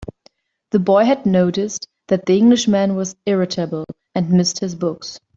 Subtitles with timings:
[0.71, 3.85] The boy had noticed that the Englishman was irritable,
[4.15, 5.19] and missed his books.